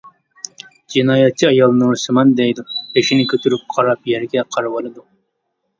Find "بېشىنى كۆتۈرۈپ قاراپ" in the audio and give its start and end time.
2.97-4.15